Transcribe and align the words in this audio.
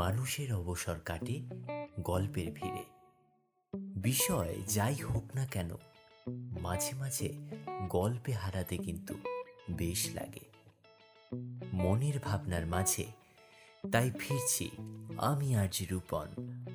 মানুষের 0.00 0.54
অবসর 0.54 0.98
কাটে 1.04 1.42
গল্পের 2.00 2.52
ভিড়ে। 2.52 2.84
বিষয় 3.96 4.54
যাই 4.68 4.94
হোক 4.94 5.24
না 5.34 5.46
কেন, 5.46 5.70
মাঝে 6.60 6.96
মাঝে 6.96 7.28
গল্পে 7.88 8.32
হারাতে 8.32 8.76
কিন্তু 8.76 9.14
বেশ 9.70 10.10
লাগে। 10.14 10.40
মনের 11.72 12.18
ভাবনার 12.18 12.66
মাঝে, 12.66 13.06
তাই 13.92 14.10
ফিরছি 14.10 14.70
আমি 15.16 15.56
আর 15.56 15.68
জি 15.68 15.84
রূপন 15.84 16.28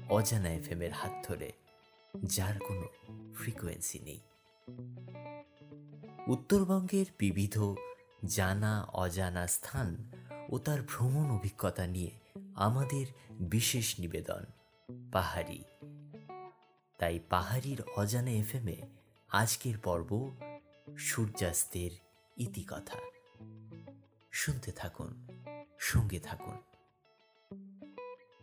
অজানা 0.10 0.50
এফএমের 0.50 0.92
হাত 0.92 1.12
ধরে, 1.28 1.52
যার 2.24 2.60
কোনো 2.60 2.86
ফ্রিকোয়েন্সি 3.36 4.00
নেই। 4.00 4.20
উত্তরবঙ্গের 6.28 7.06
বিবিধ, 7.20 7.58
জানা, 8.26 8.84
অজানা 8.94 9.48
স্থান 9.48 10.12
ও 10.50 10.58
তার 10.58 10.82
ভ্রমণ 10.82 11.32
অভিজ্ঞতা 11.32 11.88
নিয়ে 11.88 12.25
আমাদের 12.56 13.06
বিশেষ 13.32 14.00
নিবেদন, 14.00 14.44
পাহাড়ি। 15.12 15.64
তাই 16.98 17.20
পাহাড়ির 17.20 17.82
অজানা 17.82 18.32
এফএমে 18.32 18.76
আজকের 19.30 19.78
পর্ব 19.78 20.36
সূর্যাস্তের 20.98 21.92
ইতিকথা। 22.38 23.00
শুনতে 24.32 24.72
থাকুন, 24.72 25.28
সঙ্গে 25.80 26.20
থাকুন। 26.20 26.58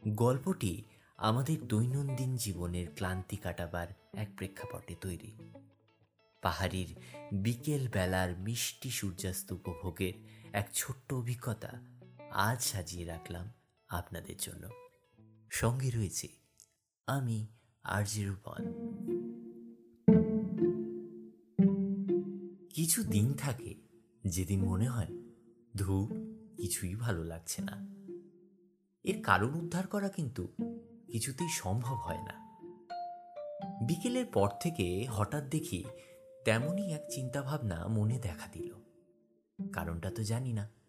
গল্পটি 0.09 0.85
আমাদের 1.17 1.67
দৈনন্দিন 1.67 2.37
জীবনের 2.37 2.87
ক্লান্তি 2.95 3.37
কাটাবার 3.37 3.87
এক 4.13 4.29
প্রেক্ষাপটে 4.37 4.95
তৈরি। 5.01 5.53
পাহাড়ির 6.43 6.97
বিকেল 7.33 7.89
বেলার 7.89 8.39
মিষ্টি 8.39 8.91
সূর্যাস্ত 8.91 9.53
উপভোগের 9.53 10.13
এক 10.53 10.69
ছোট্ট 10.75 11.15
অভিজ্ঞতা 11.15 11.71
আজ 12.31 12.63
সাজিয়ে 12.63 13.07
রাখলাম 13.07 13.51
আপনাদের 13.93 14.35
জন্য। 14.39 14.69
সঙ্গে 15.51 15.91
রয়েছে 15.91 16.29
আমি 17.07 17.47
আরজি 17.83 18.25
রূপন। 18.25 18.73
কিছু 22.75 23.03
দিন 23.03 23.35
থাকে, 23.35 23.75
যেদিন 24.25 24.65
মনে 24.65 24.89
হয় 24.89 25.07
ধূপ 25.77 26.09
কিছুই 26.57 26.95
ভালো 26.95 27.25
লাগছে 27.25 27.63
না। 27.63 27.89
এর 29.05 29.23
কারণ 29.23 29.55
উদ্ধার 29.55 29.87
করা 29.87 30.09
কিন্তু 30.09 30.49
কিছুতেই 31.13 31.49
সম্ভব 31.49 31.95
হয় 31.95 32.23
না। 32.23 32.43
বিকেলের 33.87 34.27
পর 34.27 34.49
থেকে 34.61 35.07
হঠাৎ 35.11 35.45
দেখি 35.45 35.85
তেমনই 36.45 36.93
এক 36.93 37.03
চিন্তাভাবনা 37.11 37.87
মনে 37.87 38.19
দেখা 38.19 38.47
দিল। 38.47 38.75
কারণটা 39.73 40.11
তো 40.11 40.25
জানি 40.25 40.53
না। 40.53 40.82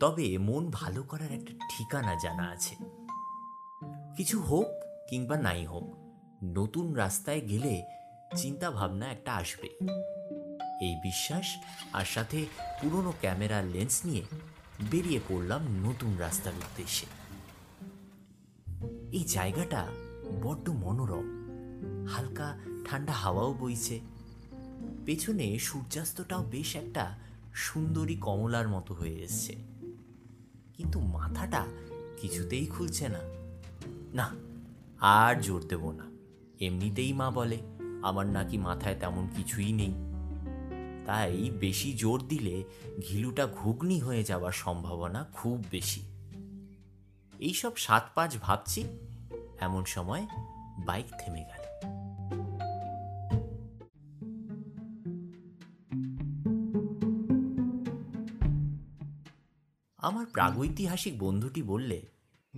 তবে 0.00 0.38
মন 0.38 0.70
ভালো 0.70 1.02
করার 1.02 1.32
একটা 1.32 1.52
ঠিকানা 1.70 2.14
জানা 2.14 2.48
আছে। 2.48 2.76
কিছু 4.16 4.40
হোক 4.40 4.66
কিংবা 5.08 5.36
নাই 5.36 5.66
হোক, 5.66 5.96
নতুন 6.44 6.94
রাস্তায় 6.94 7.40
গেলে 7.40 7.82
চিন্তা 8.36 8.70
ভাবনা 8.70 9.10
একটা 9.12 9.34
আসবে। 9.34 9.68
এই 10.80 11.00
বিশ্বাস 11.02 11.56
আর 11.92 12.04
সাথে 12.04 12.46
পুরনো 12.82 13.12
ক্যামেরার 13.20 13.64
লেন্স 13.64 14.00
নিয়ে 14.04 14.22
বেরিয়ে 14.90 15.20
পড়লাম 15.28 15.62
নতুন 15.86 16.16
রাস্তার 16.16 16.52
উদ্দেশ্যে। 16.56 17.06
এই 19.12 19.24
জায়গাটা 19.24 19.86
বড্ড 20.42 20.68
মনোরম, 20.68 21.26
হালকা 22.06 22.58
ঠান্ডা 22.84 23.12
হাওয়াও 23.12 23.54
বইছে। 23.54 24.00
পেছনে 25.06 25.58
সূর্যাস্তটাও 25.58 26.42
বেশ 26.42 26.76
একটা 26.76 27.18
সুন্দরী 27.54 28.16
কমলার 28.16 28.68
মতো 28.68 28.94
হয়ে 28.94 29.14
এসছে। 29.14 29.74
কিন্তু 30.76 31.00
মাথাটা 31.00 31.66
কিছুতেই 32.16 32.66
খুলছে 32.66 33.08
না। 33.08 33.20
না, 34.14 34.30
আর 35.00 35.42
জোর 35.42 35.62
দেব 35.62 35.90
না। 35.90 36.06
এমনিতেই 36.60 37.12
মা 37.12 37.30
বলে, 37.30 37.58
আমার 38.02 38.26
নাকি 38.26 38.58
মাথায় 38.58 38.96
তেমন 39.00 39.28
কিছুই 39.36 39.72
নেই। 39.72 39.94
তাই 41.06 41.50
বেশি 41.50 41.92
জোর 41.92 42.22
দিলে 42.28 42.64
ঘিলুটা 43.00 43.46
ঘুগনি 43.46 43.98
হয়ে 44.00 44.24
যাওয়ার 44.24 44.52
সম্ভাবনা 44.52 45.24
খুব 45.32 45.64
বেশি। 45.70 46.02
এইসব 47.38 47.76
সাত 47.76 48.10
পাঁচ 48.14 48.36
ভাবছি, 48.42 48.84
এমন 49.60 49.84
সময় 49.84 50.26
বাইক 50.86 51.06
থেমে 51.18 51.44
গেল। 51.44 51.63
আমার 60.04 60.26
প্রাগৈতিহাসিক 60.26 61.18
বন্ধুটি 61.18 61.62
বললে 61.62 62.06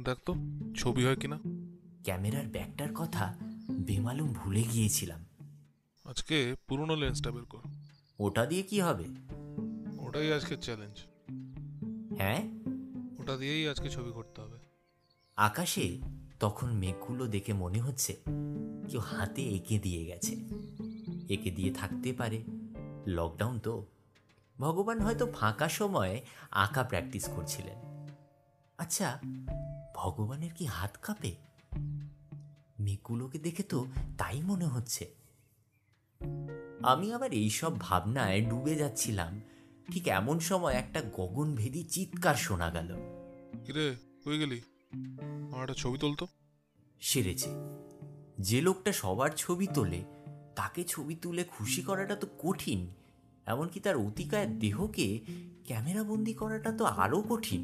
দেখ 0.04 0.18
তো 0.26 0.34
ছবি 0.76 1.04
হয় 1.04 1.16
কিনা? 1.16 1.38
ক্যামেরার 2.02 2.46
ব্যাগটার 2.46 2.94
কথা 2.94 3.36
বেমালুম 3.70 4.32
ভুলে 4.32 4.62
গিয়েছিলাম। 4.62 5.24
আজকে 6.04 6.54
পুরনো 6.68 6.96
লেন্সটা 6.96 7.30
বের 7.30 7.44
কর। 7.44 7.58
ওটা 8.18 8.46
দিয়ে 8.46 8.62
কি 8.62 8.80
হবে? 8.80 9.04
ওটাই 9.98 10.32
আজকে 10.32 10.56
চ্যালেঞ্জ 10.56 10.98
হ্যাঁ? 12.18 12.42
ওটা 13.18 13.36
দিয়েই 13.36 13.68
আজকে 13.68 13.90
ছবি 13.90 14.12
করতে 14.12 14.40
হবে। 14.40 14.58
আকাশে 15.36 16.00
তখন 16.40 16.72
মেঘগুলো 16.72 17.26
দেখে 17.26 17.52
মনে 17.52 17.80
হচ্ছে 17.80 18.16
কেউ 18.88 19.00
হাতে 19.00 19.42
এঁকে 19.42 19.78
দিয়ে 19.78 20.04
গেছে। 20.04 20.36
এঁকে 21.28 21.50
দিয়ে 21.50 21.74
থাকতে 21.74 22.12
পারে। 22.12 22.42
লকডাউন 23.06 23.58
তো 23.58 23.86
ভগবান 24.58 25.00
হয়তো 25.00 25.32
ফাঁকা 25.32 25.68
সময়ে 25.68 26.24
আঁকা 26.50 26.82
প্র্যাকটিস 26.82 27.28
করছিলেন। 27.28 28.08
আচ্ছা 28.78 29.20
ভগবানের 29.94 30.54
কি 30.54 30.64
হাত 30.64 30.96
কাঁপে? 31.02 31.34
মেঘগুলোকে 32.80 33.38
দেখে 33.38 33.62
তো 33.62 33.86
তাই 34.18 34.42
মনে 34.42 34.66
হচ্ছে। 34.66 35.14
আমি 36.82 37.12
আবার 37.12 37.32
এইসব 37.32 37.80
ভাবনায় 37.80 38.44
ডুবে 38.44 38.74
যাচ্ছিলাম। 38.74 39.40
ঠিক 39.92 40.08
এমন 40.08 40.38
সময় 40.38 40.72
একটা 40.72 41.02
গগনভেদী 41.12 41.84
চিৎকার 41.84 42.34
শোনা 42.34 42.70
গেল। 42.70 42.94
কিরে 43.64 43.96
কই 44.24 44.38
গেলি? 44.38 44.60
আমার 45.52 45.62
একটা 45.62 45.74
ছবি 45.74 45.98
তুলতো। 45.98 46.26
সেরেছে। 47.00 47.50
যে 48.38 48.60
লোকটা 48.60 48.92
সবার 48.92 49.30
ছবি 49.30 49.66
তোলে 49.66 50.04
তাকে 50.56 50.84
ছবি 50.84 51.14
তুলে 51.14 51.44
খুশি 51.44 51.82
করাটা 51.82 52.16
তো 52.16 52.26
কঠিন। 52.38 52.90
এমনকি 53.46 53.80
তার 53.80 53.96
অতিকায়ের 53.96 54.58
দেহকে 54.58 55.20
ক্যামেরাবন্দি 55.64 56.34
করাটা 56.34 56.72
তো 56.72 56.84
আরও 56.84 57.22
কঠিন। 57.28 57.62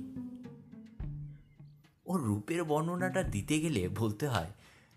ওর 2.06 2.20
রূপের 2.20 2.64
বর্ণনাটা 2.64 3.22
দিতে 3.22 3.60
গেলে 3.60 3.88
বলতে 3.88 4.28
হয়, 4.28 4.52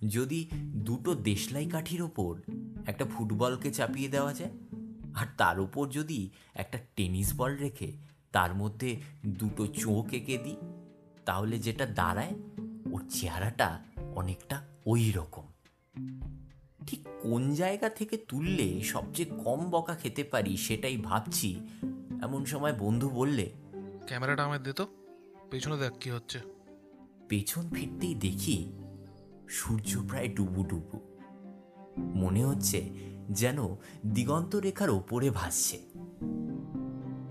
যদি 0.08 0.50
দুটো 0.60 1.16
দেশলাই 1.16 1.66
কাঠির 1.66 2.02
ওপর 2.02 2.42
একটা 2.86 3.06
ফুটবলকে 3.06 3.72
চাপিয়ে 3.72 4.10
দেওয়া 4.10 4.34
যায়, 4.34 4.54
আর 5.14 5.28
তার 5.38 5.60
উপর 5.60 5.90
যদি 5.90 6.30
একটা 6.54 6.78
টেনিস 6.96 7.30
বল 7.38 7.52
রেখে 7.56 7.92
তার 8.32 8.56
মধ্যে 8.56 8.90
দুটো 9.26 9.68
চোখ 9.68 10.14
এঁকে 10.14 10.38
দিই, 10.38 10.58
তাহলে 11.26 11.60
যেটা 11.60 11.86
দাঁড়ায়, 11.86 12.36
ওর 12.92 13.02
চেহারাটা 13.10 13.84
অনেকটা 14.16 14.62
ওই 14.86 15.12
রকম। 15.12 15.46
কোন 17.30 17.54
জায়গা 17.54 17.90
থেকে 17.90 18.18
তুললে 18.18 18.82
সবচেয়ে 18.82 19.30
কম 19.44 19.70
বকা 19.70 19.96
খেতে 19.96 20.24
পারি 20.24 20.58
সেটাই 20.58 20.98
ভাবছি। 20.98 21.62
এমন 22.22 22.46
সময় 22.46 22.74
বন্ধু 22.80 23.10
বললে 23.10 23.52
ক্যামেরাটা 24.08 24.44
আমায় 24.44 24.60
দে 24.60 24.74
তো 24.74 24.88
পেছনে 25.52 25.78
দেখ 25.78 25.92
কি 26.00 26.10
হচ্ছে। 26.10 26.40
পেছন 27.28 27.70
ফিরতেই 27.70 28.16
দেখি 28.16 28.72
সূর্য 29.50 30.02
প্রায় 30.10 30.28
ডুবু 30.28 30.64
ডুবু। 30.64 31.00
মনে 31.98 32.46
হচ্ছে 32.46 32.90
যেন 33.30 33.58
দিগন্ত 34.06 34.56
রেখার 34.56 34.90
ওপরে 34.90 35.30
ভাসছে। 35.30 35.80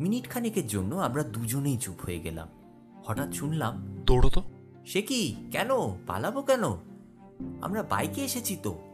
মিনিট 0.00 0.28
খানেকের 0.28 0.66
জন্য 0.66 0.94
আমরা 0.94 1.22
দুজনেই 1.22 1.78
চুপ 1.78 2.00
হয়ে 2.00 2.20
গেলাম। 2.20 2.48
হঠাৎ 3.04 3.32
শুনলাম 3.32 4.02
দৌড়ো 4.06 4.30
তো। 4.30 4.42
সে 4.86 5.02
কি 5.02 5.34
কেন 5.52 5.68
পালাবো 6.06 6.42
কেন? 6.42 6.64
আমরা 7.62 7.82
বাইকে 7.82 8.24
এসেছি 8.24 8.56
তো। 8.62 8.93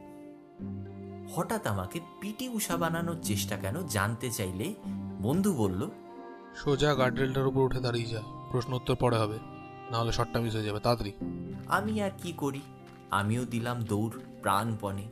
হঠাৎ 1.35 1.67
আমাকে 1.67 2.01
পিটি 2.21 2.49
উষা 2.49 2.77
বানানোর 2.77 3.17
চেষ্টা 3.23 3.57
কেন 3.57 3.87
জানতে 3.87 4.31
চাইলে 4.31 4.75
বন্ধু 5.23 5.55
বলল 5.55 5.91
সোজা 6.57 6.95
গার্ডরেলটার 6.95 7.47
উপর 7.47 7.61
উঠে 7.61 7.81
দাঁড়িয়ে 7.81 8.07
যা 8.07 8.23
প্রশ্ন 8.53 8.73
উত্তর 8.73 8.97
পরে 8.97 9.17
হবে 9.17 9.39
নাহলে 9.91 10.13
শর্টটা 10.13 10.41
মিস 10.41 10.55
হয়ে 10.55 10.65
যাবে 10.65 10.81
তাড়াতাড়ি। 10.81 11.13
আমি 11.69 12.03
আর 12.03 12.11
কি 12.19 12.33
করি? 12.33 12.61
আমিও 13.11 13.45
দিলাম 13.45 13.83
দৌড় 13.83 14.19
প্রাণপণে। 14.43 15.09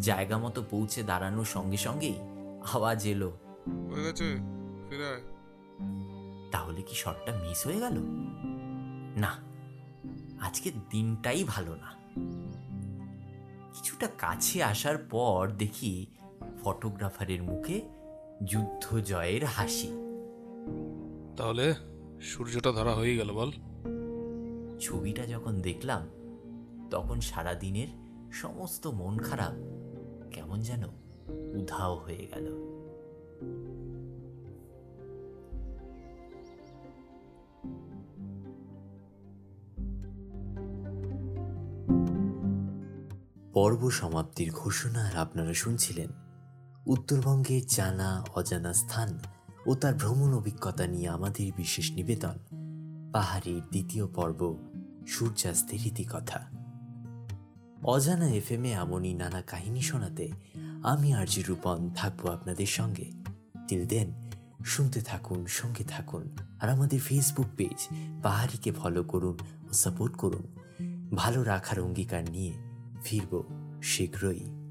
জায়গা 0.00 0.38
মতো 0.38 0.64
পৌঁছে 0.70 1.02
দাঁড়ানোর 1.02 1.44
সঙ্গে 1.44 1.76
সঙ্গেই 1.76 2.14
আওয়াজ 2.74 3.06
এলো। 3.06 3.32
হয়ে 3.94 4.04
গেছে 4.04 4.24
ফিরে 4.90 5.06
আয়। 5.06 5.20
তাহলে 6.50 6.82
কি 6.82 6.94
শটটা 6.94 7.32
মিস 7.32 7.66
হয়ে 7.66 7.80
গেল? 7.80 7.94
না 9.16 9.36
আজকে 10.40 10.72
দিনটাই 10.90 11.44
ভালো 11.44 11.74
না। 11.74 11.96
কিছুটা 13.76 14.08
কাছে 14.18 14.62
আসার 14.62 14.98
পর 14.98 15.50
দেখি 15.58 16.06
ফটোগ্রাফারের 16.62 17.42
মুখে 17.42 17.80
যুদ্ধ 18.44 19.00
জয়ের 19.00 19.44
হাসি। 19.44 19.88
তাহলে 21.36 21.74
সূর্যটা 22.20 22.72
ধরা 22.72 22.94
হয়ে 22.94 23.16
গেল 23.16 23.32
বল। 23.32 23.50
ছবিটা 24.78 25.26
যখন 25.26 25.60
দেখলাম 25.60 26.08
তখন 26.90 27.20
সারা 27.20 27.54
দিনের 27.54 27.86
সমস্ত 28.32 28.86
মন 28.86 29.18
খারাপ 29.18 29.52
কেমন 30.34 30.60
যেন 30.60 30.82
উধাও 31.62 31.94
হয়ে 31.94 32.26
গেল। 32.34 32.76
পর্ব 43.56 43.90
সমাপ্তির 43.90 44.52
ঘোষণা 44.52 45.06
আর 45.06 45.16
আপনারা 45.16 45.54
শুনছিলেন। 45.54 46.08
উত্তরবঙ্গের 46.86 47.62
জানা, 47.66 48.24
অজানা 48.34 48.72
স্থান 48.72 49.18
ও 49.66 49.74
তার 49.74 49.94
ভ্রমণ 49.94 50.34
অভিজ্ঞতা 50.34 50.86
নিয়ে 50.86 51.08
আমাদের 51.08 51.52
বিশেষ 51.56 51.92
নিবেদন। 51.92 52.38
পাহাড়ির 53.12 53.60
দ্বিতীয় 53.60 54.06
পর্ব, 54.06 54.58
সূর্যাস্তের 55.06 55.78
রীতিকথা 55.84 56.50
অজানা 57.84 58.28
এফ 58.28 58.36
এফএমে 58.36 58.72
এমনই 58.72 59.14
নানা 59.14 59.42
কাহিনী 59.42 59.80
শোনাতে 59.80 60.32
আমি 60.82 61.14
আরজি 61.14 61.42
রূপন 61.42 61.90
থাকব 61.90 62.30
আপনাদের 62.30 62.66
সঙ্গে। 62.66 63.12
তিল 63.68 63.86
দেন 63.86 64.14
শুনতে 64.64 65.00
থাকুন, 65.02 65.46
সঙ্গে 65.46 65.84
থাকুন 65.84 66.36
আর 66.60 66.68
আমাদের 66.68 67.00
ফেসবুক 67.00 67.46
পেজ 67.56 67.88
পাহাড়িকে 68.22 68.72
ফলো 68.72 69.04
করুন 69.04 69.38
ও 69.70 69.72
সাপোর্ট 69.72 70.16
করুন। 70.16 70.56
ভালো 71.14 71.42
রাখার 71.42 71.80
অঙ্গীকার 71.80 72.30
নিয়ে 72.30 72.75
ফিরব 73.04 73.44
শীঘ্রই। 73.82 74.65